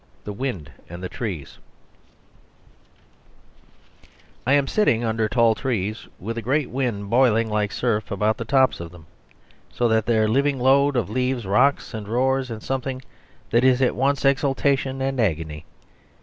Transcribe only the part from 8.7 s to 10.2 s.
of them, so that